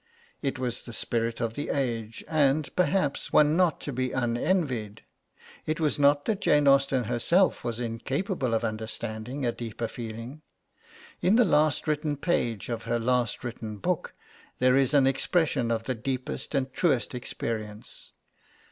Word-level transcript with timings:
It 0.41 0.57
was 0.57 0.81
the 0.81 0.93
spirit 0.93 1.39
of 1.39 1.53
the 1.53 1.69
age, 1.69 2.23
and, 2.27 2.75
perhaps, 2.75 3.31
one 3.31 3.55
not 3.55 3.79
to 3.81 3.93
be 3.93 4.13
unenvied. 4.15 5.03
It 5.67 5.79
was 5.79 5.99
not 5.99 6.25
that 6.25 6.41
Jane 6.41 6.67
Austen 6.67 7.03
herself 7.03 7.63
was 7.63 7.79
incapable 7.79 8.55
of 8.55 8.63
understanding 8.63 9.45
a 9.45 9.51
deeper 9.51 9.87
feeling. 9.87 10.41
In 11.21 11.35
the 11.35 11.45
last 11.45 11.87
written 11.87 12.17
page 12.17 12.67
of 12.67 12.85
her 12.85 12.97
last 12.97 13.43
written 13.43 13.77
book, 13.77 14.15
there 14.57 14.75
is 14.75 14.95
an 14.95 15.05
expression 15.05 15.69
of 15.69 15.83
the 15.83 15.93
deepest 15.93 16.55
and 16.55 16.73
truest 16.73 17.13
experience. 17.13 18.11